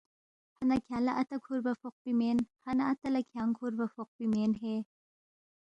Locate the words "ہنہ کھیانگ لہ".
0.59-1.13